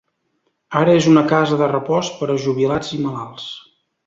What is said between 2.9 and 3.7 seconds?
i malalts.